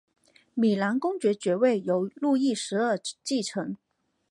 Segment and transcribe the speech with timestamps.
[0.55, 3.77] 米兰公爵爵位由路易十二继承。